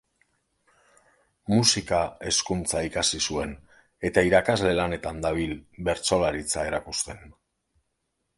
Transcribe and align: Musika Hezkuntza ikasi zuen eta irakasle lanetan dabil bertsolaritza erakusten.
Musika 1.55 1.99
Hezkuntza 2.31 2.81
ikasi 2.87 3.19
zuen 3.33 3.53
eta 4.11 4.25
irakasle 4.29 4.73
lanetan 4.81 5.21
dabil 5.27 5.55
bertsolaritza 5.91 6.67
erakusten. 6.73 7.23